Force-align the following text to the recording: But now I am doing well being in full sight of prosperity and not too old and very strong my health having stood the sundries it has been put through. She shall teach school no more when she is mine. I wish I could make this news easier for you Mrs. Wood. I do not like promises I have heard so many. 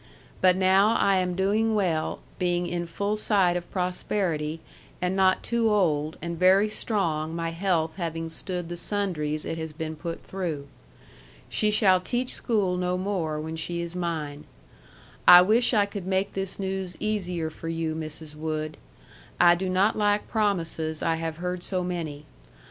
But 0.41 0.55
now 0.55 0.95
I 0.95 1.17
am 1.17 1.35
doing 1.35 1.75
well 1.75 2.21
being 2.39 2.65
in 2.65 2.87
full 2.87 3.15
sight 3.15 3.55
of 3.55 3.69
prosperity 3.69 4.59
and 4.99 5.15
not 5.15 5.43
too 5.43 5.69
old 5.69 6.17
and 6.23 6.39
very 6.39 6.69
strong 6.69 7.35
my 7.35 7.51
health 7.51 7.91
having 7.97 8.27
stood 8.29 8.67
the 8.67 8.77
sundries 8.77 9.45
it 9.45 9.59
has 9.59 9.73
been 9.73 9.95
put 9.95 10.19
through. 10.23 10.67
She 11.49 11.69
shall 11.69 11.99
teach 11.99 12.33
school 12.33 12.77
no 12.77 12.97
more 12.97 13.39
when 13.39 13.55
she 13.55 13.83
is 13.83 13.95
mine. 13.95 14.45
I 15.27 15.43
wish 15.43 15.71
I 15.71 15.85
could 15.85 16.07
make 16.07 16.33
this 16.33 16.57
news 16.57 16.97
easier 16.99 17.51
for 17.51 17.69
you 17.69 17.93
Mrs. 17.93 18.33
Wood. 18.33 18.77
I 19.39 19.53
do 19.53 19.69
not 19.69 19.95
like 19.95 20.27
promises 20.27 21.03
I 21.03 21.17
have 21.17 21.37
heard 21.37 21.61
so 21.61 21.83
many. 21.83 22.25